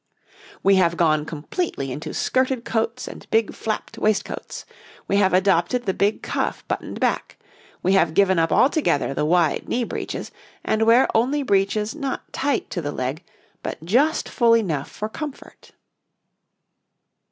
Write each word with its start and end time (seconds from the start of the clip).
We 0.63 0.77
have 0.77 0.97
gone 0.97 1.25
completely 1.27 1.91
into 1.91 2.11
skirted 2.11 2.65
coats 2.65 3.07
and 3.07 3.29
big 3.29 3.53
flapped 3.53 3.99
waistcoats; 3.99 4.65
we 5.07 5.17
have 5.17 5.31
adopted 5.31 5.85
the 5.85 5.93
big 5.93 6.23
cuff 6.23 6.67
buttoned 6.67 6.99
back; 6.99 7.37
we 7.83 7.93
have 7.93 8.15
given 8.15 8.39
up 8.39 8.51
altogether 8.51 9.13
the 9.13 9.25
wide 9.25 9.69
knee 9.69 9.83
breeches, 9.83 10.31
and 10.65 10.87
wear 10.87 11.07
only 11.15 11.43
breeches 11.43 11.93
not 11.93 12.33
tight 12.33 12.67
to 12.71 12.81
the 12.81 12.91
leg, 12.91 13.23
but 13.61 13.85
just 13.85 14.27
full 14.27 14.57
enough 14.57 14.89
for 14.89 15.07
comfort. 15.07 15.71